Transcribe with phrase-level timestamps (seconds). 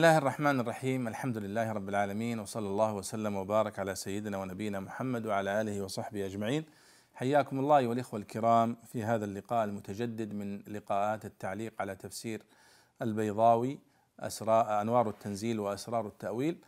[0.00, 5.26] الله الرحمن الرحيم الحمد لله رب العالمين وصلى الله وسلم وبارك على سيدنا ونبينا محمد
[5.26, 6.64] وعلى اله وصحبه اجمعين
[7.14, 12.42] حياكم الله ايها الاخوه الكرام في هذا اللقاء المتجدد من لقاءات التعليق على تفسير
[13.02, 13.78] البيضاوي
[14.20, 16.58] أسرار أنوار التنزيل وأسرار التأويل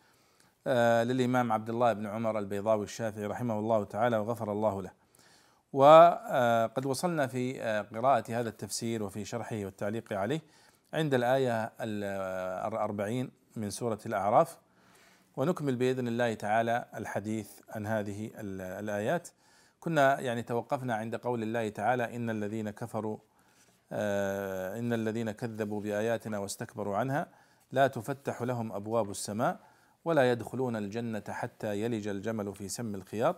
[0.67, 4.91] آه، للإمام عبد الله بن عمر البيضاوي الشافعي رحمه الله تعالى وغفر الله له
[5.73, 7.61] وقد وصلنا في
[7.95, 10.41] قراءة هذا التفسير وفي شرحه والتعليق عليه
[10.93, 14.59] عند الآية الأربعين من سورة الأعراف.
[15.37, 18.31] ونكمل بإذن الله تعالى الحديث عن هذه
[18.81, 19.29] الآيات.
[19.81, 23.19] كنا يعني توقفنا عند قول الله تعالى إن الذين كفروا
[23.93, 27.27] آه، إن الذين كذبوا بآياتنا واستكبروا عنها
[27.73, 29.61] لا تفتح لهم أبواب السماء
[30.05, 33.37] ولا يدخلون الجنة حتى يلج الجمل في سم الخياط.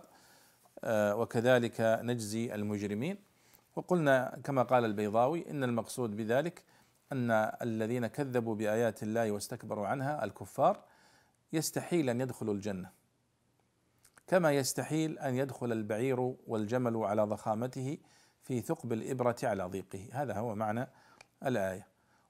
[0.83, 3.17] آه، وكذلك نجزي المجرمين.
[3.75, 6.63] وقلنا كما قال البيضاوي إن المقصود بذلك
[7.11, 10.83] أن الذين كذبوا بآيات الله واستكبروا عنها الكفار
[11.53, 12.89] يستحيل أن يدخلوا الجنة.
[14.27, 17.97] كما يستحيل أن يدخل البعير والجمل على ضخامته
[18.41, 20.09] في ثقب الإبرة على ضيقه.
[20.11, 20.87] هذا هو معنى
[21.45, 21.87] الآية.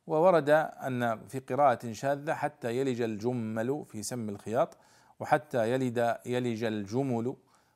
[0.08, 4.78] وورد أن في قراءة شاذة حتى يلج الجمل في سم الخياط
[5.20, 7.36] وحتى يلد يلج الجمل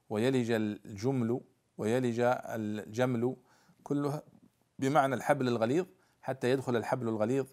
[0.09, 1.41] ويلج الجمل
[1.77, 3.35] ويلج الجمل
[3.83, 4.23] كلها
[4.79, 5.85] بمعنى الحبل الغليظ
[6.29, 7.45] حتى يدخل الحبل الغليظ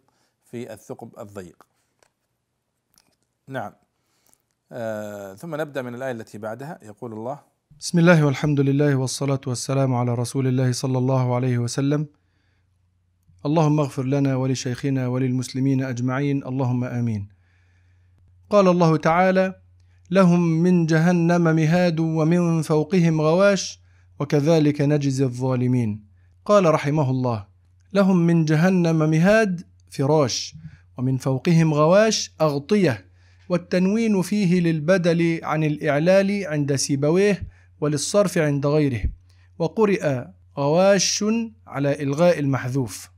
[0.44, 1.66] في الثقب الضيق.
[3.48, 3.72] نعم.
[4.72, 6.78] آه ثم نبدأ من الآية التي بعدها.
[6.82, 7.40] يقول الله
[7.80, 12.06] بسم الله والحمد لله والصلاة والسلام على رسول الله صلى الله عليه وسلم.
[13.46, 16.44] اللهم اغفر لنا ولشيخنا وللمسلمين أجمعين.
[16.44, 17.28] اللهم آمين.
[18.50, 19.60] قال الله تعالى
[20.10, 23.80] لهم من جهنم مهاد ومن فوقهم غواش
[24.20, 26.06] وكذلك نجزي الظالمين.
[26.44, 27.55] قال رحمه الله
[27.92, 30.54] لهم من جهنم مهاد فراش
[30.98, 33.06] ومن فوقهم غواش أغطية
[33.48, 37.42] والتنوين فيه للبدل عن الإعلال عند سيبويه
[37.80, 39.02] وللصرف عند غيره.
[39.58, 40.24] وقرئ
[40.58, 41.24] غواش
[41.66, 43.10] على إلغاء المحذوف.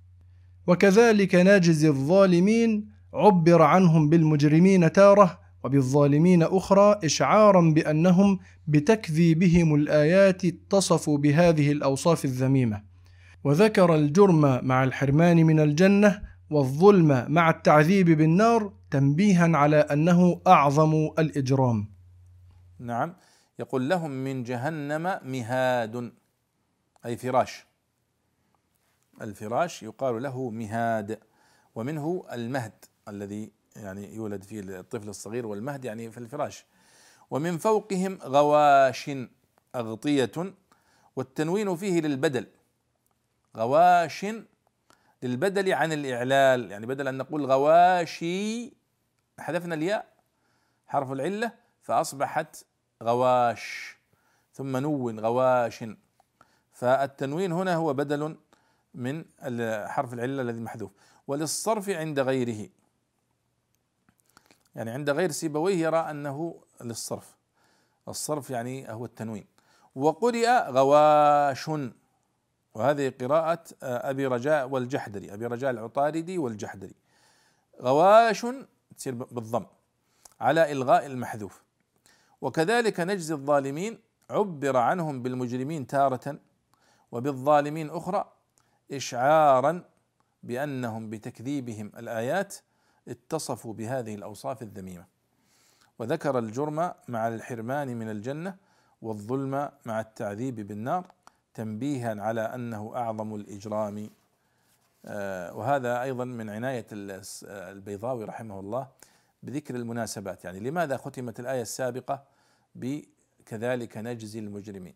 [0.66, 11.72] وكذلك ناجز الظالمين عبر عنهم بالمجرمين تارة وبالظالمين أخرى إشعارا بأنهم بتكذيبهم الآيات اتصفوا بهذه
[11.72, 12.87] الأوصاف الذميمة.
[13.44, 21.88] وذكر الجرم مع الحرمان من الجنة والظلم مع التعذيب بالنار تنبيها على أنه أعظم الإجرام.
[22.78, 23.14] نعم.
[23.58, 26.12] يقول لهم من جهنم مهاد
[27.06, 27.66] أي فراش.
[29.22, 31.18] الفراش يقال له مهاد
[31.74, 36.64] ومنه المهد الذي يعني يولد فيه الطفل الصغير والمهد يعني في الفراش.
[37.30, 39.10] ومن فوقهم غواش
[39.74, 40.32] أغطية
[41.16, 42.46] والتنوين فيه للبدل.
[43.58, 44.26] غواش
[45.22, 46.70] للبدل عن الإعلال.
[46.70, 48.72] يعني بدل أن نقول غواشي
[49.38, 50.06] حذفنا الياء
[50.86, 51.52] حرف العلة
[51.82, 52.64] فأصبحت
[53.02, 53.96] غواش.
[54.54, 55.84] ثم نون غواش.
[56.72, 58.36] فالتنوين هنا هو بدل
[58.94, 59.24] من
[59.86, 60.90] حرف العلة الذي محذوف.
[61.26, 62.68] وللصرف عند غيره.
[64.74, 67.36] يعني عند غير سيبويه يرى أنه للصرف.
[68.08, 69.46] الصرف يعني هو التنوين.
[69.94, 71.70] وقرئ غواش.
[72.74, 76.94] وهذه قراءة أبي رجاء والجحدري أبي رجاء العطاردي والجحدري.
[77.82, 78.46] غواش
[78.96, 79.66] تصير بالضم
[80.40, 81.62] على إلغاء المحذوف.
[82.40, 83.98] وكذلك نجزي الظالمين
[84.30, 86.38] عبر عنهم بالمجرمين تارة
[87.12, 88.32] وبالظالمين أخرى
[88.92, 89.84] إشعارا
[90.42, 92.56] بأنهم بتكذيبهم الآيات
[93.08, 95.06] اتصفوا بهذه الأوصاف الذميمة.
[95.98, 98.56] وذكر الجرم مع الحرمان من الجنة
[99.02, 101.06] والظلم مع التعذيب بالنار.
[101.58, 104.10] تنبيها على أنه أعظم الإجرام.
[105.04, 106.86] آه، وهذا أيضا من عناية
[107.44, 108.88] البيضاوي رحمه الله
[109.42, 110.44] بذكر المناسبات.
[110.44, 112.24] يعني لماذا ختمت الآية السابقة
[112.74, 114.94] بكذلك نجزي المجرمين؟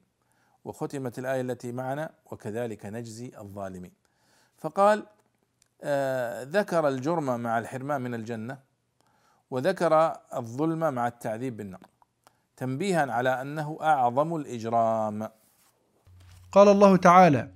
[0.65, 3.93] وختمت الآية التي معنا وكذلك نجزي الظالمين.
[4.59, 5.07] فقال
[5.83, 8.59] آه ذكر الجرم مع الحرمان من الجنة
[9.51, 11.87] وذكر الظلم مع التعذيب بالنار
[12.57, 15.29] تنبيها على أنه أعظم الإجرام.
[16.53, 17.49] قال الله تعالى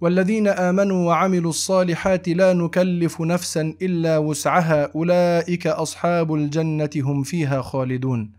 [0.00, 8.32] والذين آمنوا وعملوا الصالحات لا نكلف نفسا إلا وسعها أولئك أصحاب الجنة هم فيها خالدون.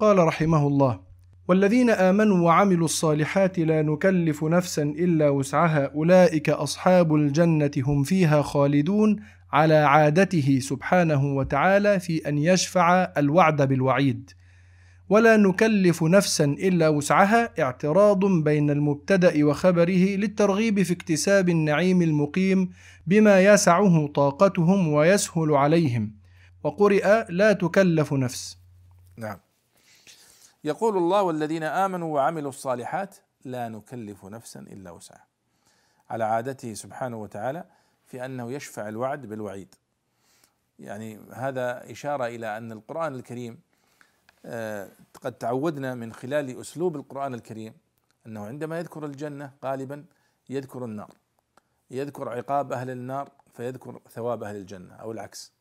[0.00, 1.00] قال رحمه الله
[1.48, 9.16] والذين آمنوا وعملوا الصالحات لا نكلف نفسا إلا وسعها أولئك أصحاب الجنة هم فيها خالدون
[9.52, 14.30] على عادته سبحانه وتعالى في أن يشفع الوعد بالوعيد.
[15.10, 22.72] ولا نكلف نفسا إلا وسعها اعتراض بين المبتدأ وخبره للترغيب في اكتساب النعيم المقيم
[23.06, 26.14] بما يسعه طاقتهم ويسهل عليهم.
[26.64, 28.58] وقرئ لا تكلف نفس.
[29.16, 29.38] نعم.
[30.64, 35.26] يقول الله والذين آمنوا وعملوا الصالحات لا نكلف نفسا إلا وسعها.
[36.10, 37.64] على عادته سبحانه وتعالى
[38.06, 39.74] في أنه يشفع الوعد بالوعيد.
[40.78, 43.67] يعني هذا إشارة إلى أن القرآن الكريم
[45.22, 47.74] قد تعودنا من خلال أسلوب القرآن الكريم
[48.26, 50.04] أنه عندما يذكر الجنة غالبا
[50.48, 51.14] يذكر النار.
[51.90, 55.52] يذكر عقاب أهل النار فيذكر ثواب أهل الجنة أو العكس.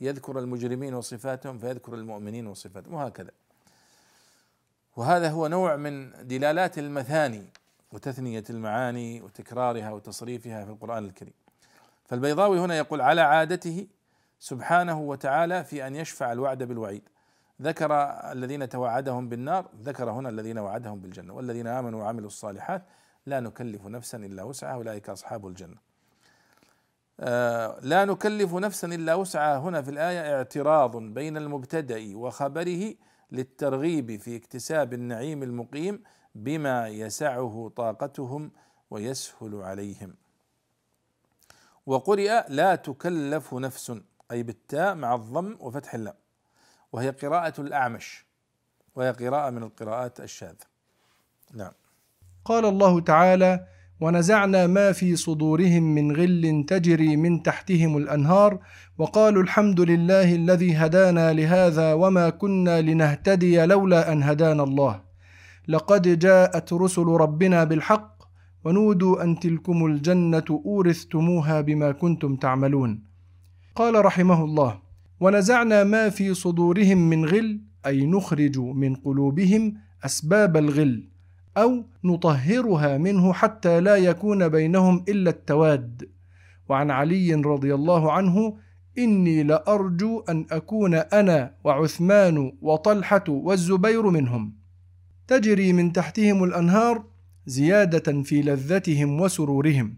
[0.00, 3.30] يذكر المجرمين وصفاتهم فيذكر المؤمنين وصفاتهم وهكذا.
[4.96, 7.44] وهذا هو نوع من دلالات المثاني
[7.92, 11.34] وتثنية المعاني وتكرارها وتصريفها في القرآن الكريم.
[12.06, 13.86] فالبيضاوي هنا يقول على عادته
[14.38, 17.02] سبحانه وتعالى في أن يشفع الوعد بالوعيد.
[17.62, 17.92] ذكر
[18.32, 22.82] الذين توعدهم بالنار ذكر هنا الذين وعدهم بالجنة والذين آمنوا وعملوا الصالحات
[23.26, 25.76] لا نكلف نفسا إلا وسعها أولئك أصحاب الجنة.
[27.20, 29.58] آه لا نكلف نفسا إلا وسعها.
[29.58, 32.94] هنا في الآية اعتراض بين المبتدأ وخبره
[33.32, 36.02] للترغيب في اكتساب النعيم المقيم
[36.34, 38.50] بما يسعه طاقتهم
[38.90, 40.14] ويسهل عليهم.
[41.86, 43.92] وقرئ لا تكلف نفس
[44.30, 46.14] أي بالتاء مع الضم وفتح اللام
[46.92, 48.26] وهي قراءة الأعمش
[48.94, 50.66] وهي قراءة من القراءات الشاذة.
[51.54, 51.72] نعم.
[52.44, 53.66] قال الله تعالى
[54.00, 58.58] ونزعنا ما في صدورهم من غل تجري من تحتهم الأنهار
[58.98, 65.02] وقالوا الحمد لله الذي هدانا لهذا وما كنا لنهتدي لولا أن هدانا الله.
[65.68, 68.22] لقد جاءت رسل ربنا بالحق
[68.64, 73.04] ونودوا أن تلكم الجنة أورثتموها بما كنتم تعملون.
[73.74, 74.82] قال رحمه الله
[75.22, 79.74] ونزعنا ما في صدورهم من غل أي نخرج من قلوبهم
[80.04, 81.08] أسباب الغل
[81.56, 86.08] أو نطهرها منه حتى لا يكون بينهم إلا التواد.
[86.68, 88.56] وعن علي رضي الله عنه
[88.98, 94.52] إني لأرجو أن أكون أنا وعثمان وطلحة والزبير منهم.
[95.28, 97.04] تجري من تحتهم الأنهار
[97.46, 99.94] زيادة في لذتهم وسرورهم.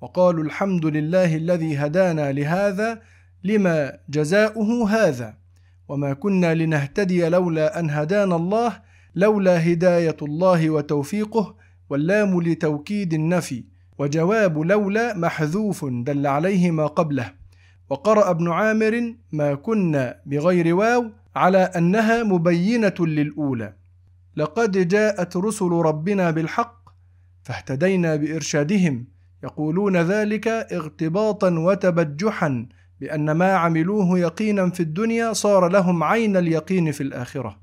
[0.00, 3.02] وقالوا الحمد لله الذي هدانا لهذا
[3.44, 5.34] لما جزاؤه هذا؟
[5.88, 8.80] وما كنا لنهتدي لولا أن هدانا الله
[9.14, 11.56] لولا هداية الله وتوفيقه
[11.90, 13.64] واللام لتوكيد النفي
[13.98, 17.32] وجواب لولا محذوف دل عليه ما قبله.
[17.90, 23.74] وقرأ ابن عامر ما كنا بغير واو على أنها مبينة للأولى.
[24.36, 26.82] لقد جاءت رسل ربنا بالحق
[27.42, 29.06] فاهتدينا بإرشادهم
[29.44, 32.66] يقولون ذلك اغتباطا وتبجحا
[33.02, 37.58] بأن ما عملوه يقينا في الدنيا صار لهم عين اليقين في الآخرة.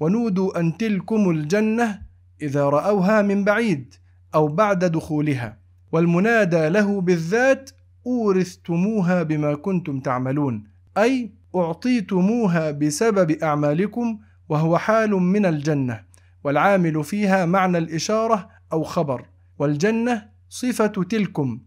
[0.00, 2.02] ونودوا أن تلكم الجنة
[2.42, 3.94] إذا رأوها من بعيد
[4.34, 5.58] أو بعد دخولها
[5.92, 7.70] والمنادى له بالذات
[8.06, 10.64] أورثتموها بما كنتم تعملون
[10.98, 16.04] أي أعطيتموها بسبب أعمالكم وهو حال من الجنة
[16.44, 19.26] والعامل فيها معنى الإشارة أو خبر
[19.58, 21.60] والجنة صفة تلكم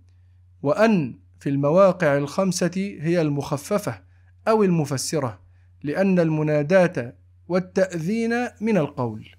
[0.62, 4.02] وأن في المواقع الخمسة هي المخففة
[4.48, 5.40] أو المفسرة
[5.84, 7.14] لأن المناداة
[7.48, 9.36] والتأذين من القول.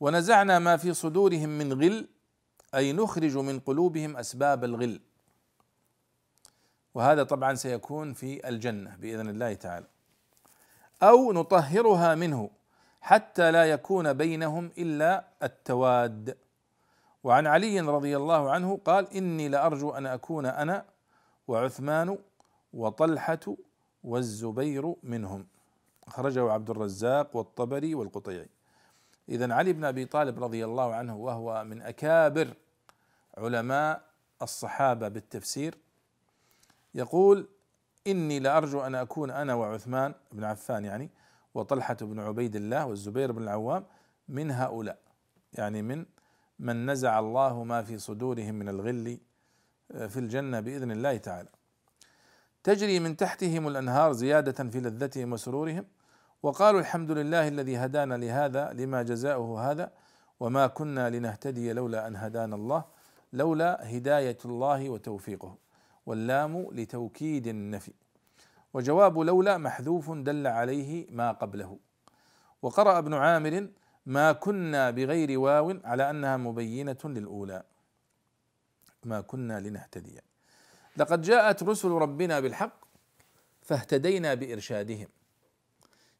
[0.00, 2.08] ونزعنا ما في صدورهم من غل
[2.74, 5.00] أي نخرج من قلوبهم أسباب الغل.
[6.94, 9.86] وهذا طبعا سيكون في الجنة بإذن الله تعالى.
[11.02, 12.50] أو نطهرها منه
[13.00, 16.36] حتى لا يكون بينهم إلا التواد.
[17.24, 20.84] وعن علي رضي الله عنه قال إني لأرجو أن أكون أنا
[21.48, 22.18] وعثمان
[22.72, 23.56] وطلحة
[24.04, 25.46] والزبير منهم.
[26.06, 28.48] أخرجه عبد الرزاق والطبري والقطيعي.
[29.28, 32.54] إذا علي بن أبي طالب رضي الله عنه وهو من أكابر
[33.38, 34.02] علماء
[34.42, 35.78] الصحابة بالتفسير
[36.94, 37.48] يقول
[38.06, 41.10] إني لأرجو أن أكون أنا وعثمان بن عفان يعني
[41.54, 43.84] وطلحة بن عبيد الله والزبير بن العوام
[44.28, 44.98] من هؤلاء
[45.52, 46.06] يعني من
[46.58, 49.18] من نزع الله ما في صدورهم من الغل
[49.92, 51.48] في الجنة بإذن الله تعالى.
[52.64, 55.84] تجري من تحتهم الأنهار زيادة في لذتهم وسرورهم
[56.42, 59.92] وقالوا الحمد لله الذي هدانا لهذا لما جزاؤه هذا
[60.40, 62.84] وما كنا لنهتدي لولا أن هدانا الله
[63.32, 65.56] لولا هداية الله وتوفيقه.
[66.06, 67.92] واللام لتوكيد النفي.
[68.74, 71.78] وجواب لولا محذوف دل عليه ما قبله.
[72.62, 73.68] وقرأ ابن عامر
[74.06, 77.62] ما كنا بغير واو على أنها مبينة للأولى.
[79.04, 80.20] ما كنا لنهتدي.
[80.96, 82.84] لقد جاءت رسل ربنا بالحق
[83.62, 85.08] فاهتدينا بإرشادهم.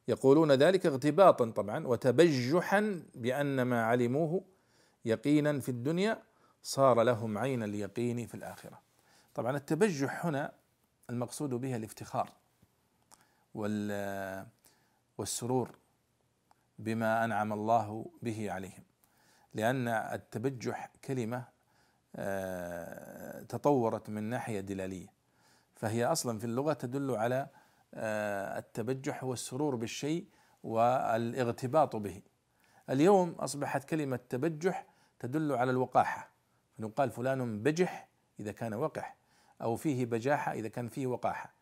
[0.08, 4.44] يقولون ذلك اغتباطا طبعا وتبجحا بأن ما علموه
[5.04, 6.22] يقينا في الدنيا
[6.62, 8.80] صار لهم عين اليقين في الآخرة.
[9.34, 10.52] طبعا التبجح هنا
[11.10, 12.30] المقصود به الافتخار
[15.18, 15.70] والسرور
[16.78, 18.82] بما أنعم الله به عليهم.
[19.54, 21.44] لأن التبجح كلمة
[23.48, 25.06] تطورت من ناحية دلالية.
[25.76, 27.48] فهي أصلا في اللغة تدل على
[27.94, 30.26] آه، التبجح والسرور بالشيء
[30.62, 32.22] والإغتباط به.
[32.90, 34.86] اليوم أصبحت كلمة تبجح
[35.18, 36.30] تدل على الوقاحة.
[36.78, 38.08] فنقال فلان بجح
[38.40, 39.16] إذا كان وقح
[39.62, 41.52] أو فيه بجاحة إذا كان فيه وقاحة.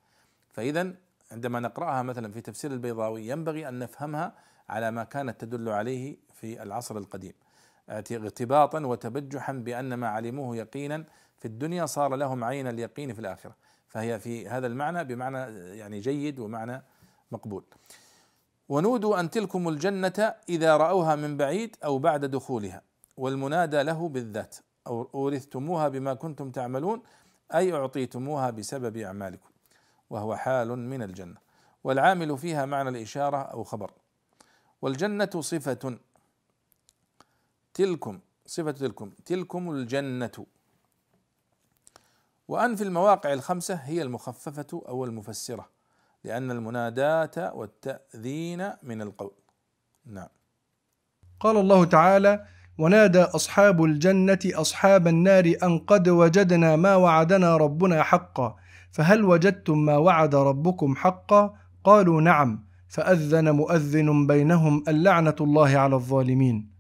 [0.52, 0.94] فاذا
[1.32, 4.34] عندما نقرأها مثلا في تفسير البيضاوي ينبغي أن نفهمها
[4.68, 7.32] على ما كانت تدل عليه في العصر القديم.
[7.88, 11.04] اغتباطا وتبجحا بأن ما علموه يقينا
[11.38, 13.54] في الدنيا صار لهم عين اليقين في الآخرة.
[13.88, 15.38] فهي في هذا المعنى بمعنى
[15.78, 16.82] يعني جيد ومعنى
[17.32, 17.64] مقبول.
[18.68, 22.82] ونودوا أن تلكم الجنة إذا رأوها من بعيد أو بعد دخولها
[23.16, 24.56] والمنادى له بالذات.
[24.86, 27.02] أو أورثتموها بما كنتم تعملون
[27.54, 29.50] أي أعطيتموها بسبب أعمالكم
[30.10, 31.36] وهو حال من الجنة.
[31.84, 33.90] والعامل فيها معنى الإشارة أو خبر.
[34.82, 35.98] والجنة صفة
[37.74, 39.10] تلكم صفة تلكم.
[39.24, 40.46] تلكم الجنة.
[42.48, 45.68] وأن في المواقع الخمسة هي المخففة أو المفسرة
[46.24, 49.32] لأن المناداة والتأذين من القول.
[50.06, 50.28] نعم.
[51.40, 52.46] قال الله تعالى
[52.78, 58.56] ونادى أصحاب الجنة أصحاب النار أن قد وجدنا ما وعدنا ربنا حقا
[58.92, 66.70] فهل وجدتم ما وعد ربكم حقا؟ قالوا نعم فأذن مؤذن بينهم اللعنة الله على الظالمين.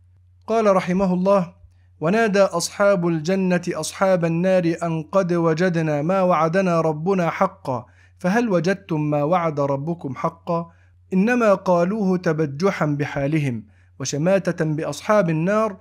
[0.50, 1.52] قال رحمه الله
[2.00, 7.86] ونادى أصحاب الجنة أصحاب النار أن قد وجدنا ما وعدنا ربنا حقا
[8.18, 10.70] فهل وجدتم ما وعد ربكم حقا؟
[11.12, 13.64] إنما قالوه تبجحا بحالهم
[14.00, 15.76] وشماتة بأصحاب النار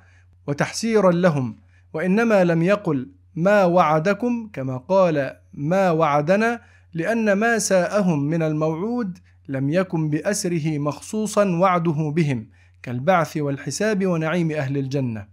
[0.48, 1.56] وتحسيرا لهم
[1.94, 6.62] وإنما لم يقل ما وعدكم كما قال ما وعدنا
[6.94, 12.50] لأن ما ساءهم من الموعود لم يكن بأسره مخصوصا وعده بهم
[12.83, 15.27] كالبعث والحساب ونعيم أهل الجنة.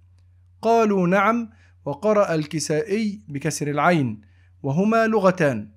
[0.62, 1.50] قالوا نعم
[1.84, 4.20] وقرأ الكسائي بكسر العين
[4.62, 5.70] وهما لغتان.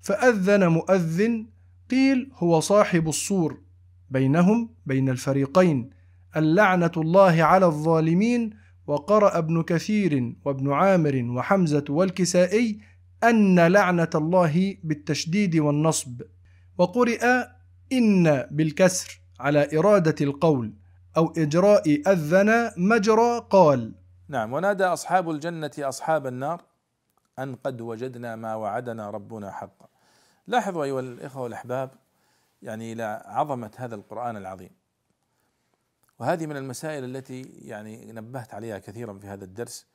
[0.00, 1.46] فأذن مؤذن
[1.90, 3.60] قيل هو صاحب الصور.
[4.10, 5.90] بينهم بين الفريقين
[6.36, 8.50] اللعنة الله على الظالمين
[8.86, 12.80] وقرأ ابن كثير وابن عامر وحمزة والكسائي
[13.24, 16.22] أن لعنة الله بالتشديد والنصب.
[16.78, 17.26] وقرئ
[17.92, 20.72] إن بالكسر على إرادة القول.
[21.16, 23.92] أو إجراء أذن مجرى قال.
[24.28, 26.62] نعم ونادى أصحاب الجنة أصحاب النار
[27.38, 29.88] أن قد وجدنا ما وعدنا ربنا حقا.
[30.46, 31.90] لاحظوا أيها الإخوة والأحباب
[32.62, 34.70] يعني إلى عظمة هذا القرآن العظيم.
[36.18, 39.86] وهذه من المسائل التي يعني نبهت عليها كثيرا في هذا الدرس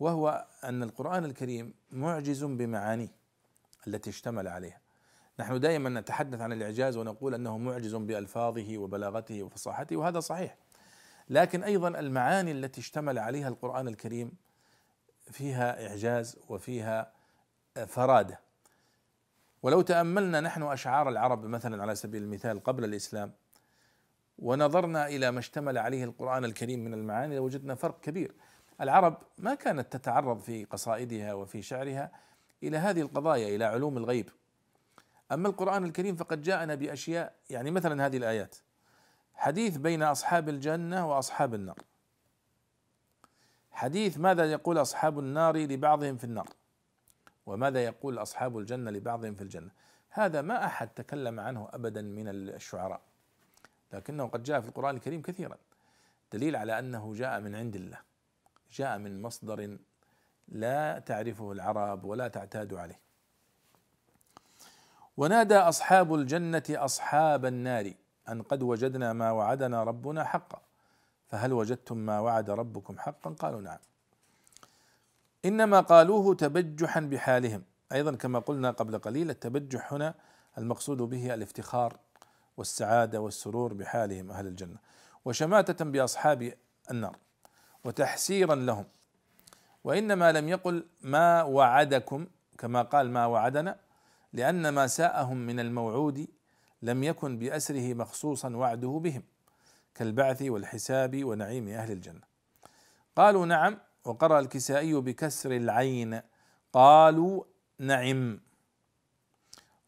[0.00, 3.12] وهو أن القرآن الكريم معجز بمعانيه
[3.86, 4.80] التي اشتمل عليها.
[5.40, 10.56] نحن دائما نتحدث عن الإعجاز ونقول أنه معجز بألفاظه وبلاغته وفصاحته وهذا صحيح.
[11.28, 14.32] لكن أيضا المعاني التي اشتمل عليها القرآن الكريم
[15.30, 17.12] فيها إعجاز وفيها
[17.86, 18.40] فرادة.
[19.62, 23.32] ولو تأملنا نحن أشعار العرب مثلا على سبيل المثال قبل الإسلام
[24.38, 28.34] ونظرنا إلى ما اشتمل عليه القرآن الكريم من المعاني لوجدنا فرق كبير.
[28.80, 32.10] العرب ما كانت تتعرض في قصائدها وفي شعرها
[32.62, 34.30] إلى هذه القضايا إلى علوم الغيب.
[35.32, 38.56] أما القرآن الكريم فقد جاءنا بأشياء يعني مثلا هذه الآيات.
[39.34, 41.78] حديث بين أصحاب الجنة وأصحاب النار.
[43.70, 46.48] حديث ماذا يقول أصحاب النار لبعضهم في النار؟
[47.46, 49.70] وماذا يقول أصحاب الجنة لبعضهم في الجنة؟
[50.10, 53.00] هذا ما أحد تكلم عنه ابدا من الشعراء
[53.92, 55.56] لكنه قد جاء في القرآن الكريم كثيرا.
[56.32, 57.98] دليل على أنه جاء من عند الله
[58.72, 59.78] جاء من مصدر
[60.48, 63.07] لا تعرفه العرب ولا تعتاد عليه.
[65.18, 67.92] ونادى أصحاب الجنة أصحاب النار
[68.28, 70.60] أن قد وجدنا ما وعدنا ربنا حقا.
[71.28, 73.78] فهل وجدتم ما وعد ربكم حقا؟ قالوا نعم.
[75.44, 77.62] إنما قالوه تبجحا بحالهم.
[77.92, 80.14] أيضا كما قلنا قبل قليل التبجح هنا
[80.58, 81.96] المقصود به الافتخار
[82.56, 84.76] والسعادة والسرور بحالهم أهل الجنة.
[85.24, 86.52] وشماتة بأصحاب
[86.90, 87.16] النار
[87.84, 88.84] وتحسيرا لهم.
[89.84, 92.26] وإنما لم يقل ما وعدكم
[92.58, 93.87] كما قال ما وعدنا
[94.32, 96.26] لأن ما ساءهم من الموعود
[96.82, 99.22] لم يكن بأسره مخصوصا وعده بهم
[99.94, 102.22] كالبعث والحساب ونعيم أهل الجنة.
[103.16, 106.20] قالوا نعم وقرأ الكسائي بكسر العين
[106.72, 107.44] قالوا
[107.78, 108.40] نعم.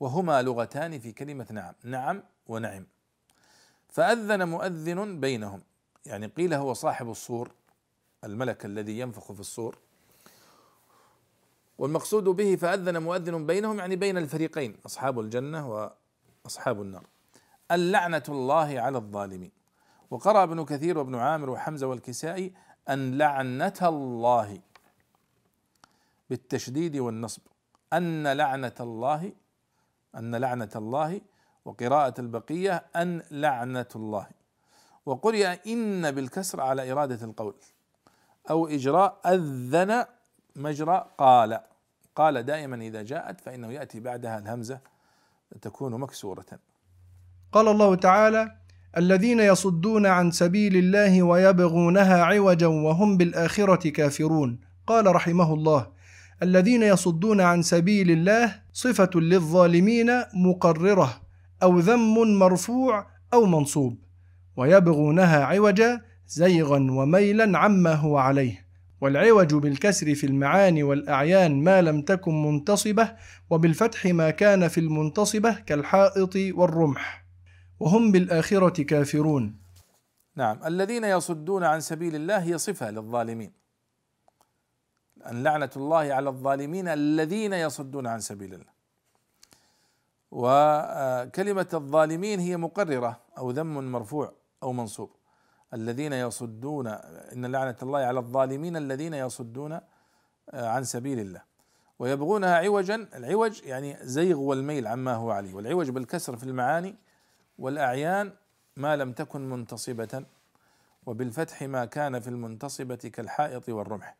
[0.00, 2.87] وهما لغتان في كلمة نعم نعم ونعم.
[3.88, 5.62] فأذن مؤذن بينهم
[6.06, 7.52] يعني قيل هو صاحب الصور
[8.25, 9.78] الملك الذي ينفخ في الصور.
[11.81, 15.91] والمقصود به فأذن مؤذن بينهم يعني بين الفريقين أصحاب الجنة
[16.47, 17.07] أصحاب النار.
[17.71, 19.51] اللعنة الله على الظالمين.
[20.11, 22.53] وقرأ ابن كثير وابن عامر وحمزة والكسائي
[22.89, 24.61] أن لعنة الله
[26.31, 27.43] بالتشديد والنصب.
[27.93, 29.33] أن لعنة الله
[30.17, 31.21] أن لعنة الله
[31.65, 34.27] وقراءة البقية أن لعنة الله.
[35.07, 37.55] وقرئ إن بالكسر على إرادة القول.
[38.51, 40.05] أو إجراء أذن
[40.57, 41.70] مجرى قال.
[42.17, 44.81] قال دائما إذا جاءت فإنه يأتي بعدها الهمزة
[45.62, 46.47] تكون مكسورة.
[47.52, 48.57] قال الله تعالى
[48.97, 54.61] الذين يصدون عن سبيل الله ويبغونها عوجا وهم بالآخرة كافرون.
[54.87, 55.87] قال رحمه الله
[56.43, 61.21] الذين يصدون عن سبيل الله صفة للظالمين مقررة
[61.62, 63.99] أو ذم مرفوع أو منصوب
[64.57, 68.70] ويبغونها عوجا زيغا وميلا عما هو عليه.
[69.00, 73.16] والعوج بالكسر في المعاني والأعيان ما لم تكن منتصبة
[73.50, 77.26] وبالفتح ما كان في المنتصبة كالحائط والرمح.
[77.80, 79.61] وهم بالآخرة كافرون.
[80.37, 83.52] نعم الذين يصدون عن سبيل الله هي صفة للظالمين.
[85.30, 88.80] أن لعنة الله على الظالمين الذين يصدون عن سبيل الله.
[90.30, 95.20] وكلمة الظالمين هي مقررة أو ذم مرفوع أو منصوب.
[95.75, 96.87] الذين يصدون
[97.33, 101.43] إن لعنة الله على الظالمين الذين يصدون آه، عن سبيل الله.
[101.99, 105.55] ويبغونها عوجا العوج يعني زيغ والميل عما هو عليه.
[105.55, 106.97] والعوج بالكسر في المعاني
[107.59, 108.33] والأعيان
[108.77, 110.25] ما لم تكن منتصبة
[111.07, 114.17] وبالفتح ما كان في المنتصبة كالحائط والرمح.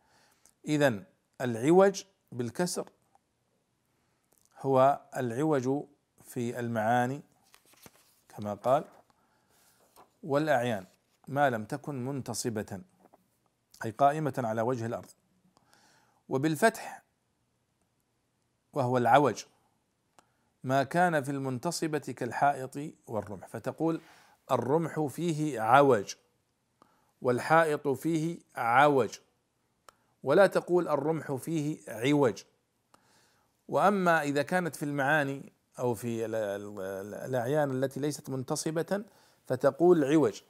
[0.64, 1.02] إذا
[1.40, 2.88] العوج بالكسر
[4.61, 5.85] هو العوج
[6.25, 7.23] في المعاني
[8.28, 8.85] كما قال
[10.23, 10.87] والأعيان.
[11.30, 12.80] ما لم تكن منتصبة
[13.84, 15.11] أي قائمة على وجه الأرض.
[16.28, 17.02] وبالفتح
[18.72, 19.44] وهو العوج
[20.64, 23.46] ما كان في المنتصبة كالحائط والرمح.
[23.46, 24.00] فتقول
[24.50, 26.14] الرمح فيه عوج
[27.22, 29.18] والحائط فيه عوج.
[30.22, 32.42] ولا تقول الرمح فيه عوج.
[33.68, 36.26] وأما إذا كانت في المعاني أو في
[37.26, 39.05] الأعيان التي ليست منتصبة
[39.46, 40.40] فتقول عوج.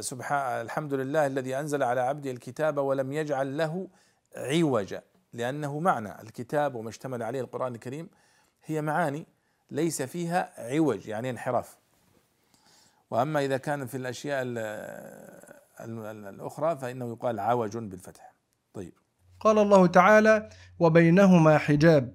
[0.00, 3.88] سبحان الحمد لله الذي أنزل على عبده الكتاب ولم يجعل له
[4.36, 8.08] عوجا لأنه معنى الكتاب وما اشتمل عليه القرآن الكريم
[8.64, 9.26] هي معاني
[9.70, 11.78] ليس فيها عوج يعني انحراف.
[13.10, 14.42] وأما إذا كان في الأشياء
[15.80, 18.34] الأخرى فإنه يقال عوج بالفتح.
[18.74, 18.92] طيب.
[19.40, 22.14] قال الله تعالى وبينهما حجاب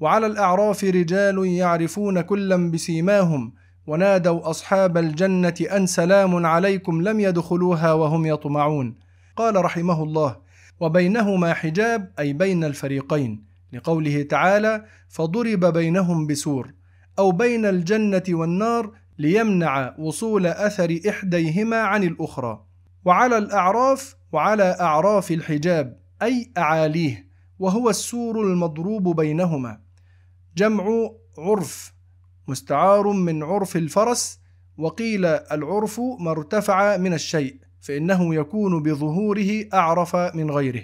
[0.00, 3.54] وعلى الأعراف رجال يعرفون كلا بسيماهم
[3.86, 8.94] ونادوا أصحاب الجنة أن سلام عليكم لم يدخلوها وهم يطمعون.
[9.36, 10.36] قال رحمه الله
[10.80, 13.44] وبينهما حجاب أي بين الفريقين.
[13.72, 16.72] لقوله تعالى فضرب بينهم بسور.
[17.18, 22.64] أو بين الجنة والنار ليمنع وصول أثر إحديهما عن الأخرى.
[23.04, 27.26] وعلى الأعراف وعلى أعراف الحجاب أي أعاليه
[27.58, 29.80] وهو السور المضروب بينهما.
[30.56, 31.95] جمع عرف.
[32.48, 34.40] مستعار من عرف الفرس
[34.78, 40.82] وقيل العرف ما ارتفع من الشيء فإنه يكون بظهوره أعرف من غيره.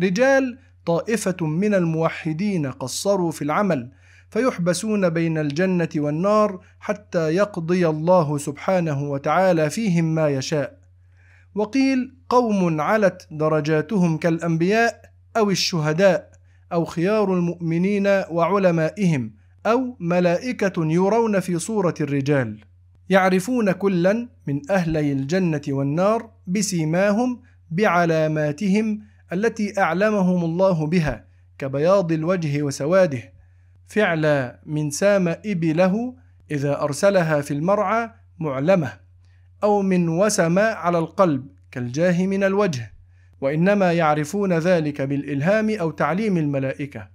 [0.00, 3.92] رجال طائفة من الموحدين قصروا في العمل
[4.30, 10.78] فيحبسون بين الجنة والنار حتى يقضي الله سبحانه وتعالى فيهم ما يشاء.
[11.54, 15.02] وقيل قوم علت درجاتهم كالأنبياء
[15.36, 16.30] أو الشهداء
[16.72, 22.58] أو خيار المؤمنين وعلمائهم أو ملائكة يرون في صورة الرجال
[23.08, 31.24] يعرفون كلا من أهلي الجنة والنار بسيماهم بعلاماتهم التي أعلمهم الله بها
[31.58, 33.32] كبياض الوجه وسواده.
[33.86, 36.14] فعل من سام إبله
[36.50, 38.92] إذا أرسلها في المرعى معلمة
[39.62, 42.92] أو من وسم على القلب كالجاه من الوجه
[43.40, 47.08] وإنما يعرفون ذلك بالإلهام أو تعليم الملائكة.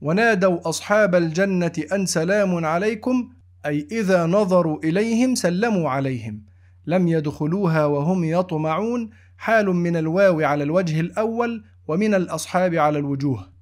[0.00, 3.28] ونادوا أصحاب الجنة أن سلام عليكم
[3.66, 6.44] أي إذا نظروا إليهم سلموا عليهم.
[6.86, 9.10] لم يدخلوها وهم يطمعون.
[9.38, 13.52] حال من الواو على الوجه الأول ومن الأصحاب على الوجوه.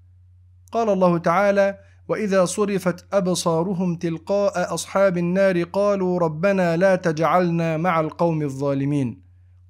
[0.73, 8.42] قال الله تعالى وإذا صرفت أبصارهم تلقاء أصحاب النار قالوا ربنا لا تجعلنا مع القوم
[8.42, 9.23] الظالمين.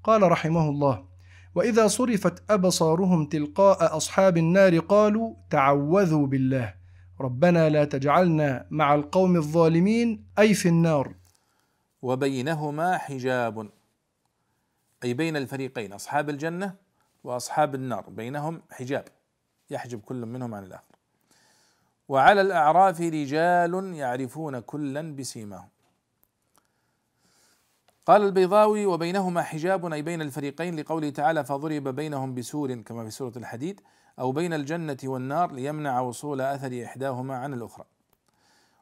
[0.04, 1.13] قال رحمه الله
[1.54, 6.74] وإذا صرفت أبصارهم تلقاء أصحاب النار قالوا تعوذوا بالله.
[7.20, 11.14] ربنا لا تجعلنا مع القوم الظالمين أي في النار.
[12.02, 13.70] وبينهما حجاب.
[15.04, 16.74] أي بين الفريقين أصحاب الجنة
[17.24, 19.04] وأصحاب النار بينهم حجاب.
[19.70, 20.94] يحجب كل منهم عن الآخر.
[22.08, 25.73] وعلى الأعراف رجال يعرفون كلا بسيماهم.
[28.06, 33.32] قال البيضاوي وبينهما حجاب أي بين الفريقين لقوله تعالى فضرب بينهم بسور كما في سورة
[33.36, 33.80] الحديد
[34.18, 37.84] أو بين الجنة والنار ليمنع وصول أثر إحداهما عن الأخرى.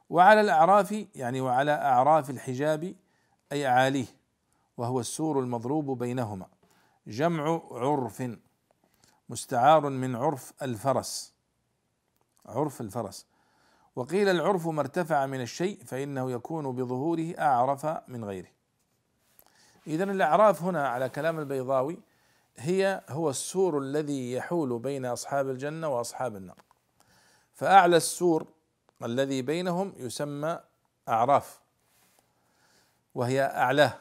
[0.09, 2.95] وعلى الأعراف يعني وعلى أعراف الحجاب
[3.51, 4.05] أي أعاليه
[4.77, 6.47] وهو السور المضروب بينهما.
[7.07, 8.23] جمع عرف
[9.29, 11.33] مستعار من عرف الفرس.
[12.45, 13.27] عرف الفرس.
[13.95, 18.62] وقيل العرف ما ارتفع من الشيء فإنه يكون بظهوره أعرف من غيره.
[19.87, 21.99] إذا الأعراف هنا على كلام البيضاوي
[22.55, 26.61] هي هو السور الذي يحول بين أصحاب الجنة وأصحاب النار.
[27.53, 28.47] فأعلى السور
[29.03, 30.59] الذي بينهم يسمى
[31.09, 31.61] أعراف
[33.15, 33.99] وهي أعلاه.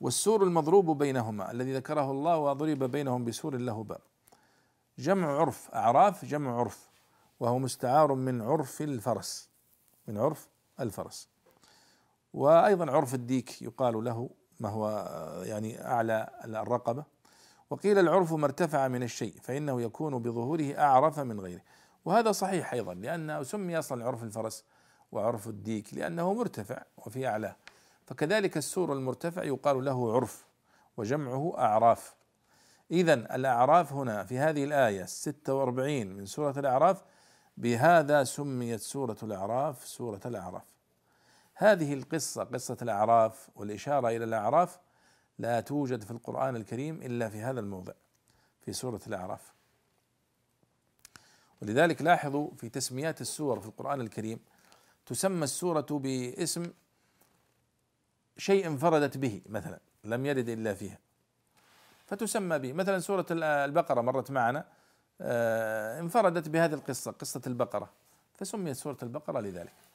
[0.00, 4.00] والسور المضروب بينهما الذي ذكره الله وضرب بينهم بسور له باب
[4.98, 6.90] جمع عرف أعراف جمع عرف
[7.40, 9.50] وهو مستعار من عرف الفرس
[10.08, 10.48] من عرف
[10.80, 11.31] الفرس.
[12.34, 14.88] وأيضا عرف الديك يقال له ما هو
[15.44, 17.04] يعني أعلى الرقبة.
[17.70, 21.62] وقيل العرف ما ارتفع من الشيء فإنه يكون بظهوره أعرف من غيره.
[22.04, 24.64] وهذا صحيح أيضا لأنه سمي أصلا عرف الفرس
[25.12, 27.56] وعرف الديك لأنه مرتفع وفي أعلاه
[28.06, 30.46] فكذلك السور المرتفع يقال له عرف
[30.96, 32.14] وجمعه أعراف.
[32.90, 37.02] إذا الأعراف هنا في هذه الآية 46 من سورة الأعراف
[37.56, 40.71] بهذا سميت سورة الأعراف سورة الأعراف.
[41.62, 44.78] هذه القصة قصة الأعراف والإشارة إلى الأعراف
[45.38, 47.92] لا توجد في القرآن الكريم إلا في هذا الموضع
[48.60, 49.52] في سورة الأعراف.
[51.62, 54.38] ولذلك لاحظوا في تسميات السور في القرآن الكريم
[55.06, 56.72] تسمى السورة باسم
[58.36, 60.98] شيء انفردت به مثلا لم يرد إلا فيها.
[62.06, 62.72] فتسمى به.
[62.72, 64.64] مثلا سورة البقرة مرت معنا
[65.20, 67.90] آه، انفردت بهذه القصة قصة البقرة.
[68.34, 69.91] فسميت سورة البقرة لذلك.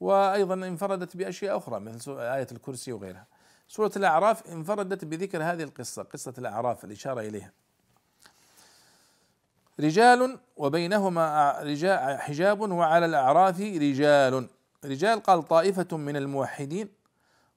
[0.00, 3.26] وأيضا انفردت بأشياء أخرى مثل آية الكرسي وغيرها.
[3.68, 7.52] سورة الأعراف انفردت بذكر هذه القصة قصة الأعراف الإشارة إليها.
[9.80, 11.52] رجال وبينهما
[12.16, 14.48] حجاب وعلى الأعراف رجال.
[14.84, 16.88] رجال قال طائفة من الموحدين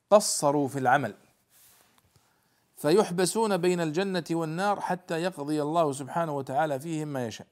[0.10, 1.16] قصروا في العمل
[2.78, 7.48] فيحبسون بين الجنة والنار حتى يقضي الله سبحانه وتعالى فيهم ما يشاء.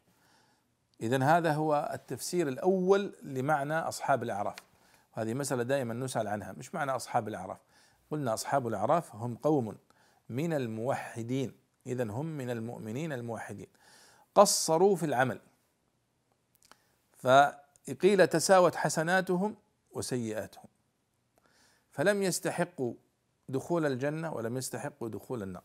[1.02, 4.56] إذا هذا هو التفسير الأول لمعنى أصحاب الأعراف.
[5.14, 7.60] هذه مسألة دائما نسأل عنها مش معنى أصحاب الأعراف.
[8.12, 9.78] قلنا أصحاب الأعراف هم قوم
[10.30, 11.54] من الموحدين.
[11.88, 13.68] إذا هم من المؤمنين الموحدين.
[14.36, 15.40] قصروا في العمل.
[17.18, 19.56] فقيل تساوت حسناتهم
[19.92, 20.66] وسيئاتهم.
[21.92, 22.94] فلم يستحقوا
[23.50, 25.64] دخول الجنة ولم يستحقوا دخول النار.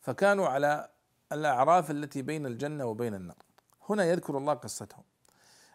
[0.00, 0.88] فكانوا على
[1.32, 3.36] الأعراف التي بين الجنة وبين النار.
[3.88, 5.04] هنا يذكر الله قصتهم.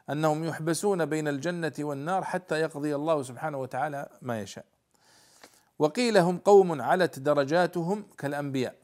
[0.09, 4.65] أنهم يحبسون بين الجنة والنار حتى يقضي الله سبحانه وتعالى ما يشاء.
[5.79, 8.75] وقيل هم قوم علت درجاتهم كالأنبياء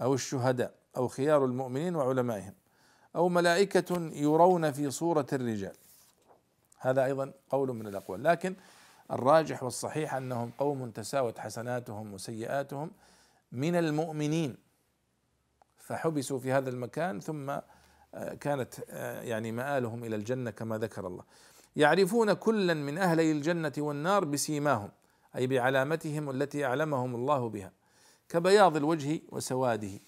[0.00, 2.54] أو الشهداء أو خيار المؤمنين وعلمائهم
[3.16, 5.74] أو ملائكة يرون في صورة الرجال.
[6.78, 8.24] هذا أيضا قول من الأقوال.
[8.24, 8.54] لكن
[9.10, 12.90] الراجح والصحيح أنهم قوم تساوت حسناتهم وسيئاتهم
[13.52, 14.56] من المؤمنين.
[15.76, 17.58] فحبسوا في هذا المكان ثم
[18.40, 18.74] كانت
[19.22, 21.24] يعني مآلهم إلى الجنة كما ذكر الله.
[21.76, 24.90] يعرفون كلا من أهلي الجنة والنار بسيماهم
[25.36, 27.72] أي بعلامتهم التي أعلمهم الله بها
[28.28, 30.00] كبياض الوجه وسواده.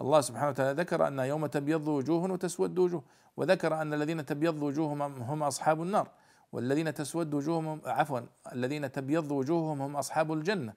[0.00, 3.02] الله سبحانه وتعالى ذكر أن يوم تبيض وجوه وتسود وجوه
[3.36, 6.10] وذكر أن الذين تبيض وجوههم هم أصحاب النار
[6.52, 8.20] والذين تسود وجوههم عفوا
[8.52, 10.74] الذين تبيض وجوههم هم أصحاب الجنة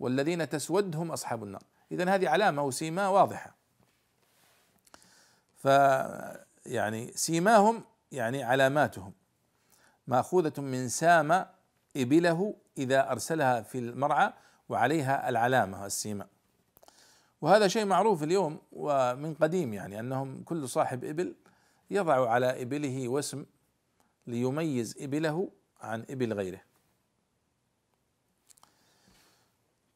[0.00, 1.62] والذين تسود هم أصحاب النار.
[1.92, 3.63] إذا هذه علامة وسيما واضحة.
[5.64, 5.68] ف
[6.66, 9.12] يعني سيماهم يعني علاماتهم.
[10.06, 11.46] ماخوذة من سام
[11.96, 14.32] إبله إذا أرسلها في المرعى
[14.68, 16.26] وعليها العلامة السيماء
[17.40, 21.34] وهذا شيء معروف اليوم ومن قديم يعني أنهم كل صاحب إبل
[21.90, 23.46] يضع على إبله وسم
[24.26, 25.48] ليميز إبله
[25.80, 26.60] عن إبل غيره.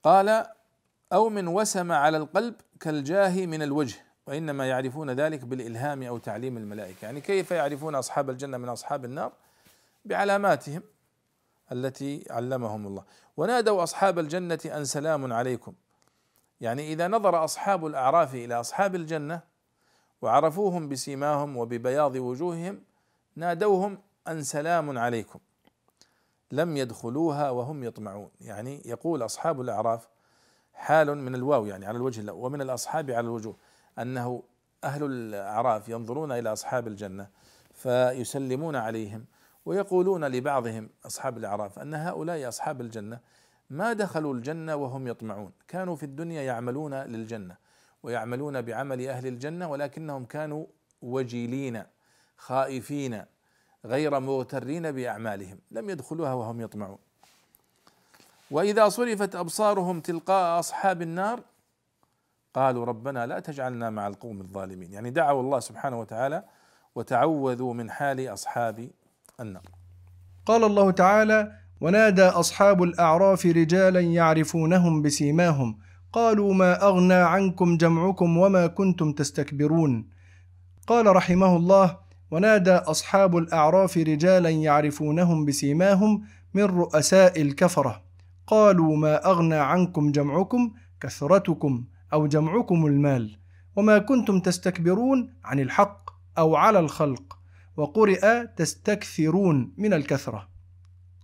[0.02, 0.46] قال
[1.12, 6.96] أو من وسم على القلب كالجاه من الوجه وإنما يعرفون ذلك بالإلهام أو تعليم الملائكة.
[7.02, 9.32] يعني كيف يعرفون أصحاب الجنة من أصحاب النار؟
[10.04, 10.82] بعلاماتهم
[11.72, 13.04] التي علمهم الله.
[13.36, 15.72] ونادوا أصحاب الجنة أن سلام عليكم.
[16.60, 19.40] يعني إذا نظر أصحاب الأعراف إلى أصحاب الجنة
[20.22, 22.80] وعرفوهم بسيماهم وببياض وجوههم
[23.36, 25.38] نادوهم أن سلام عليكم.
[26.52, 28.30] لم يدخلوها وهم يطمعون.
[28.40, 30.08] يعني يقول أصحاب الأعراف
[30.74, 33.56] حال من الواو يعني على الوجه ومن الأصحاب على الوجوه.
[34.02, 34.42] أنه
[34.84, 37.28] أهل الأعراف ينظرون إلى أصحاب الجنة
[37.74, 39.24] فيسلمون عليهم
[39.66, 43.20] ويقولون لبعضهم أصحاب الأعراف أن هؤلاء أصحاب الجنة
[43.70, 47.56] ما دخلوا الجنة وهم يطمعون كانوا في الدنيا يعملون للجنة
[48.02, 50.66] ويعملون بعمل أهل الجنة ولكنهم كانوا
[51.02, 51.82] وجيلين
[52.36, 53.24] خائفين
[53.84, 56.98] غير مغترين بأعمالهم لم يدخلوها وهم يطمعون.
[58.50, 61.40] وإذا صرفت أبصارهم تلقاء أصحاب النار
[62.54, 64.92] قالوا ربنا لا تجعلنا مع القوم الظالمين.
[64.92, 66.44] يعني دعوا الله سبحانه وتعالى
[66.94, 68.90] وتعوذوا من حال أصحاب
[69.40, 69.62] النار.
[70.46, 75.78] قال الله تعالى ونادى أصحاب الأعراف رجالا يعرفونهم بسيماهم.
[76.12, 80.08] قالوا ما أغنى عنكم جمعكم وما كنتم تستكبرون؟
[80.86, 81.96] قال رحمه الله
[82.30, 86.22] ونادى أصحاب الأعراف رجالا يعرفونهم بسيماهم
[86.54, 88.02] من رؤساء الكفرة.
[88.46, 91.84] قالوا ما أغنى عنكم جمعكم؟ كثرتكم.
[92.12, 93.38] أو جمعكم المال
[93.76, 97.38] وما كنتم تستكبرون عن الحق أو على الخلق
[97.76, 100.48] وقرئ تستكثرون من الكثرة.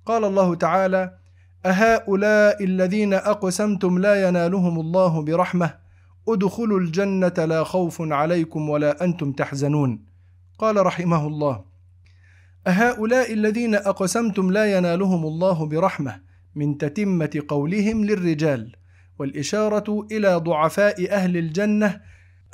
[0.07, 1.19] قال الله تعالى
[1.67, 5.75] أهؤلاء الذين أقسمتم لا ينالهم الله برحمة
[6.29, 10.05] ادخلوا الجنة لا خوف عليكم ولا أنتم تحزنون.
[10.59, 11.65] قال رحمه الله
[12.67, 16.21] أهؤلاء الذين أقسمتم لا ينالهم الله برحمة
[16.55, 18.77] من تتمة قولهم للرجال
[19.19, 22.01] والإشارة إلى ضعفاء أهل الجنة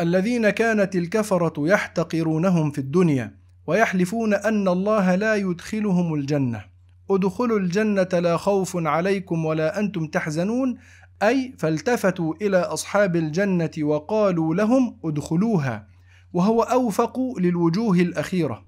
[0.01, 3.35] الذين كانت الكفرة يحتقرونهم في الدنيا
[3.67, 6.65] ويحلفون أن الله لا يدخلهم الجنة.
[7.11, 10.79] ادخلوا الجنة لا خوف عليكم ولا أنتم تحزنون
[11.23, 15.87] أي فالتفتوا إلى أصحاب الجنة وقالوا لهم ادخلوها
[16.33, 18.65] وهو أوفق للوجوه الأخيرة.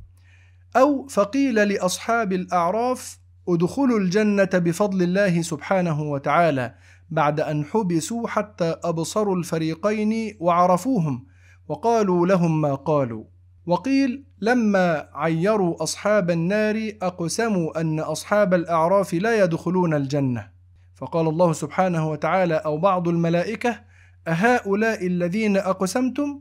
[0.77, 6.75] أو فقيل لأصحاب الأعراف ادخلوا الجنة بفضل الله سبحانه وتعالى
[7.13, 11.27] بعد أن حبسوا حتى أبصروا الفريقين وعرفوهم
[11.69, 13.25] وقالوا لهم ما قالوا.
[13.67, 20.49] وقيل لما عيروا أصحاب النار أقسموا أن أصحاب الأعراف لا يدخلون الجنة.
[20.95, 23.81] فقال الله سبحانه وتعالى أو بعض الملائكة
[24.29, 26.41] أهؤلاء الذين أقسمتم؟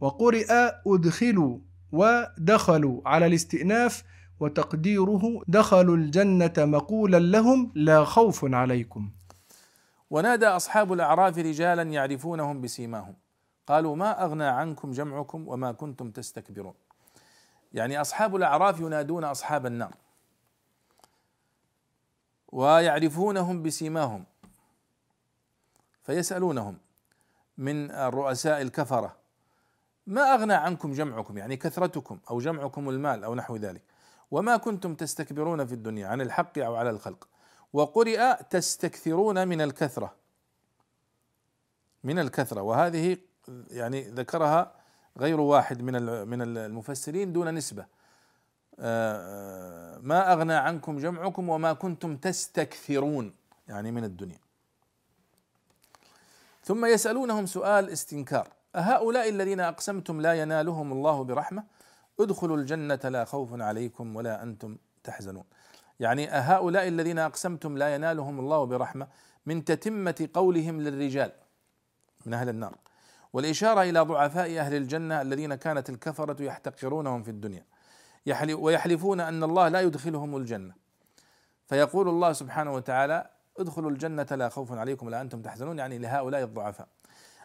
[0.00, 0.46] وقرئ
[0.86, 1.58] أدخلوا
[1.92, 4.02] ودخلوا على الاستئناف
[4.40, 9.10] وتقديره دخلوا الجنة مقولا لهم لا خوف عليكم.
[10.10, 13.14] ونادى أصحاب الأعراف رجالا يعرفونهم بسيماهم.
[13.66, 16.74] قالوا ما أغنى عنكم جمعكم وما كنتم تستكبرون.
[17.72, 19.94] يعني أصحاب الأعراف ينادون أصحاب النار
[22.48, 24.24] ويعرفونهم بسيماهم
[26.02, 26.78] فيسألونهم
[27.58, 29.16] من الرؤساء الكفرة
[30.06, 33.82] ما أغنى عنكم جمعكم؟ يعني كثرتكم أو جمعكم المال أو نحو ذلك.
[34.30, 37.28] وما كنتم تستكبرون في الدنيا عن الحق أو على الخلق.
[37.72, 40.14] وقرئ تستكثرون من الكثرة.
[42.04, 42.62] من الكثرة.
[42.62, 43.18] وهذه
[43.70, 44.72] يعني ذكرها
[45.18, 47.86] غير واحد من من المفسرين دون نسبة.
[48.78, 53.34] آه، ما أغنى عنكم جمعكم وما كنتم تستكثرون.
[53.68, 54.38] يعني من الدنيا.
[56.64, 58.48] ثم يسألونهم سؤال استنكار.
[58.76, 61.64] أهؤلاء الذين أقسمتم لا ينالهم الله برحمة؟
[62.20, 65.44] ادخلوا الجنة لا خوف عليكم ولا أنتم تحزنون.
[66.00, 69.08] يعني أهؤلاء الذين أقسمتم لا ينالهم الله برحمة
[69.46, 71.32] من تتمة قولهم للرجال
[72.26, 72.74] من أهل النار.
[73.32, 77.64] والإشارة إلى ضعفاء أهل الجنة الذين كانت الكفرة يحتقرونهم في الدنيا.
[78.48, 80.74] ويحلفون أن الله لا يدخلهم الجنة.
[81.66, 85.78] فيقول الله سبحانه وتعالى ادخلوا الجنة لا خوف عليكم ولا أنتم تحزنون.
[85.78, 86.88] يعني لهؤلاء الضعفاء.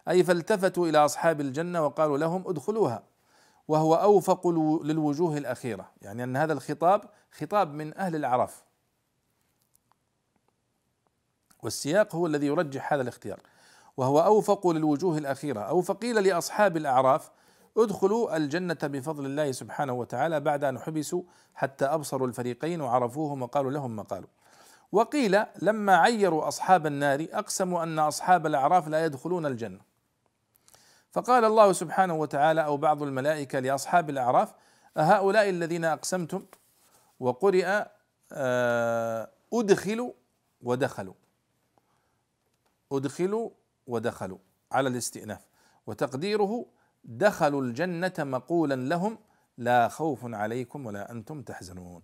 [0.09, 3.03] أي فالتفتوا إلى أصحاب الجنة وقالوا لهم ادخلوها.
[3.67, 4.47] وهو أوفق
[4.83, 5.91] للوجوه الأخيرة.
[6.01, 8.63] يعني أن هذا الخطاب خطاب من أهل الأعراف.
[11.63, 13.39] والسياق هو الذي يرجح هذا الاختيار.
[13.97, 15.59] وهو أوفق للوجوه الأخيرة.
[15.59, 17.31] أو فقيل لأصحاب الأعراف
[17.77, 21.23] ادخلوا الجنة بفضل الله سبحانه وتعالى بعد أن حبسوا
[21.55, 24.29] حتى أبصروا الفريقين وعرفوهم وقالوا لهم ما قالوا.
[24.91, 29.90] وقيل لما عيروا أصحاب النار أقسموا أن أصحاب الأعراف لا يدخلون الجنة.
[31.11, 34.53] فقال الله سبحانه وتعالى أو بعض الملائكة لأصحاب الأعراف
[34.97, 36.45] أهؤلاء الذين أقسمتم
[37.19, 37.85] وقرئ
[38.33, 40.11] آه، أدخلوا
[40.61, 41.13] ودخلوا.
[42.91, 43.49] أدخلوا
[43.87, 44.37] ودخلوا
[44.71, 45.41] على الاستئناف.
[45.87, 46.65] وتقديره
[47.03, 49.17] دخلوا الجنة مقولا لهم
[49.57, 52.01] لا خوف عليكم ولا أنتم تحزنون.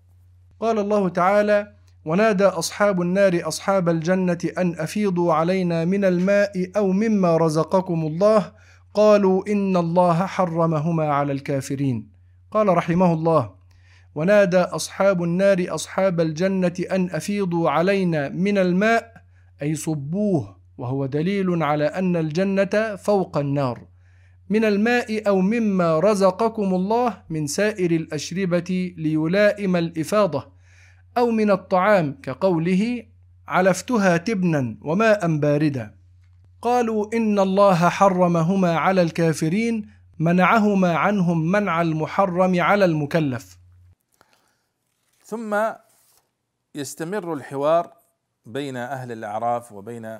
[0.60, 1.74] قال الله تعالى
[2.06, 8.54] ونادى أصحاب النار أصحاب الجنة أن أفيضوا علينا من الماء أو مما رزقكم الله
[8.98, 12.10] قالوا إن الله حرمهما على الكافرين.
[12.52, 13.50] قال رحمه الله
[14.16, 19.14] ونادى أصحاب النار أصحاب الجنة أن أفيضوا علينا من الماء
[19.62, 23.88] أي صبوه وهو دليل على أن الجنة فوق النار.
[24.50, 30.48] من الماء أو مما رزقكم الله من سائر الأشربة ليلائم الإفاضة
[31.18, 33.04] أو من الطعام كقوله
[33.48, 35.97] علفتها تبنا وماء باردا.
[36.62, 43.58] قالوا إن الله حرمهما على الكافرين منعهما عنهم منع المحرم على المكلف.
[45.24, 45.58] ثم
[46.76, 47.94] يستمر الحوار
[48.46, 50.20] بين أهل الأعراف وبين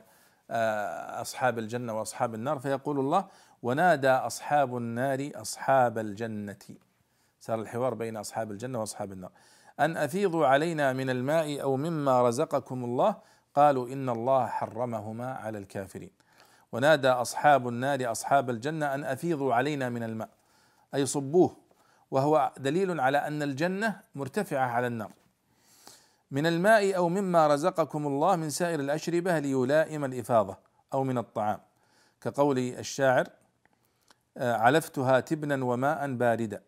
[0.52, 3.28] آه، أصحاب الجنة وأصحاب النار فيقول الله
[3.62, 6.60] ونادى أصحاب النار أصحاب الجنة.
[7.40, 9.32] صار الحوار بين أصحاب الجنة وأصحاب النار.
[9.80, 13.16] أن أفيضوا علينا من الماء أو مما رزقكم الله.
[13.56, 16.17] قالوا إن الله حرمهما على الكافرين.
[16.72, 20.30] ونادى أصحاب النار أصحاب الجنة أن أفيضوا علينا من الماء.
[20.96, 21.58] أي صبوه.
[22.12, 25.12] وهو دليل على أن الجنة مرتفعة على النار.
[26.32, 30.58] من الماء أو مما رزقكم الله من سائر الأشربة ليلائم الإفاضة
[30.94, 31.60] أو من الطعام.
[32.22, 33.28] كقول الشاعر
[34.38, 36.62] آه، علفتها تبنا وماء باردا.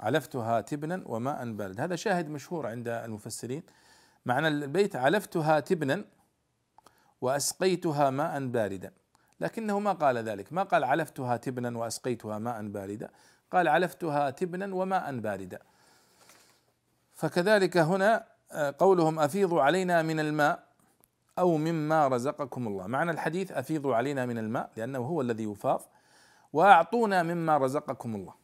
[0.00, 3.62] علفتها تبنا وماء بارد هذا شاهد مشهور عند المفسرين.
[4.26, 6.04] معنى البيت علفتها تبنا
[7.22, 8.92] وأسقيتها ماء باردا.
[9.40, 10.52] لكنه ما قال ذلك.
[10.52, 13.08] ما قال علفتها تبنا وأسقيتها ماء باردا.
[13.52, 15.58] قال علفتها تبنا وماء باردا.
[17.14, 20.64] فكذلك هنا آه، قولهم أفيضوا علينا من الماء
[21.38, 22.86] أو مما رزقكم الله.
[22.86, 25.82] معنى الحديث أفيضوا علينا من الماء لأنه هو الذي يفاض.
[26.52, 28.41] وأعطونا مما رزقكم الله.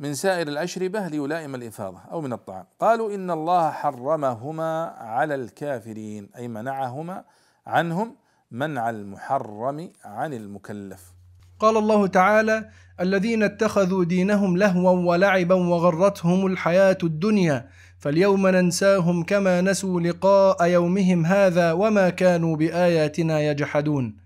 [0.00, 2.64] من سائر الأشربة ليلائم الإفاضة أو من الطعام.
[2.80, 7.24] قالوا إن الله حرمهما على الكافرين أي منعهما
[7.66, 8.16] عنهم
[8.50, 11.12] منع المحرم عن المكلف.
[11.58, 20.00] قال الله تعالى الذين اتخذوا دينهم لهوا ولعبا وغرتهم الحياة الدنيا فاليوم ننساهم كما نسوا
[20.00, 24.16] لقاء يومهم هذا وما كانوا بآياتنا يجحدون.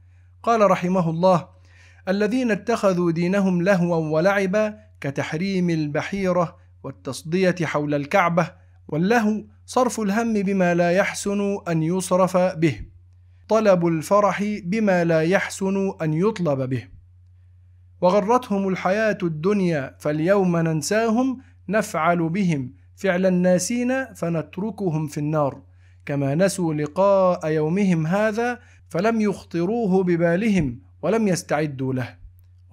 [0.43, 1.49] قال رحمه الله
[2.09, 8.53] الذين اتخذوا دينهم لهوا ولعبا كتحريم البحيرة والتصدية حول الكعبة
[8.89, 12.81] واللهو صرف الهم بما لا يحسن أن يصرف به
[13.49, 16.89] طلب الفرح بما لا يحسن أن يطلب به.
[18.01, 25.63] وغرتهم الحياة الدنيا فاليوم ننساهم نفعل بهم فعل الناسين فنتركهم في النار.
[26.07, 32.24] كما نسوا لقاء يومهم هذا فلم يخطروه ببالهم ولم يستعدوا له.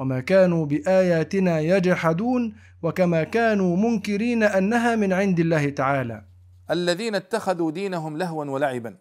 [0.02, 6.24] وما كانوا باياتنا يجحدون وكما كانوا منكرين انها من عند الله تعالى.
[6.72, 8.96] الذين اتخذوا دينهم لهوا ولعبا.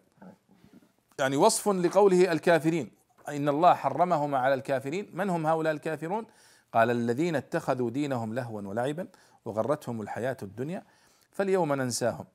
[1.19, 2.91] يعني وصف لقوله الكافرين.
[3.29, 5.09] ان الله حرمهما على الكافرين.
[5.13, 6.25] من هم هؤلاء الكافرون؟
[6.73, 9.07] قال الذين اتخذوا دينهم لهوا ولعبا
[9.45, 10.83] وغرتهم الحياة الدنيا
[11.31, 12.25] فاليوم ننساهم.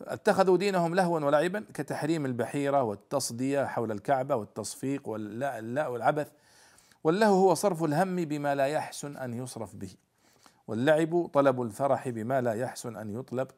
[0.00, 6.28] اتخذوا دينهم لهوا ولعبا كتحريم البحيره والتصديه حول الكعبه والتصفيق واللا والعبث
[7.06, 9.94] واللهو هو صرف الهم بما لا يحسن أن يصرف به
[10.68, 13.48] واللعب طلب الفرح بما لا يحسن أن يطلب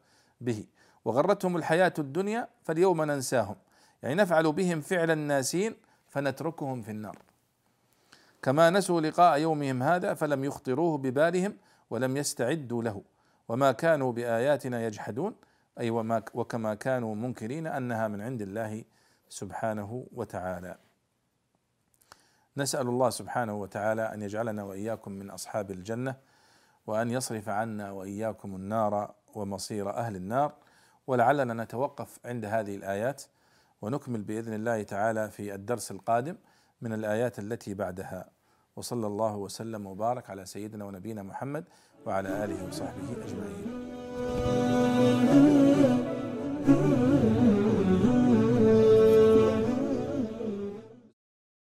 [0.41, 0.65] به.
[1.05, 3.55] وغرتهم الحياة الدنيا فاليوم ننساهم
[4.03, 5.75] يعني نفعل بهم فعل الناسين
[6.07, 7.17] فنتركهم في النار.
[8.41, 11.57] كما نسوا لقاء يومهم هذا فلم يخطروه ببالهم
[11.89, 13.01] ولم يستعدوا له.
[13.47, 15.35] وما كانوا بآياتنا يجحدون
[15.79, 18.83] أي وما وكما كانوا منكرين أنها من عند الله
[19.29, 20.88] سبحانه وتعالى.
[22.59, 26.15] نسأل الله سبحانه وتعالى أن يجعلنا وإياكم من أصحاب الجنة
[26.87, 30.53] وأن يصرف عنا وإياكم النار ومصير أهل النار.
[31.07, 33.23] ولعلنا نتوقف عند هذه الآيات
[33.81, 36.35] ونكمل بإذن الله تعالى في الدرس القادم
[36.81, 38.29] من الآيات التي بعدها.
[38.75, 41.63] وصلى الله وسلم وبارك على سيدنا ونبينا محمد
[42.05, 43.89] وعلى آله وصحبه أجمعين.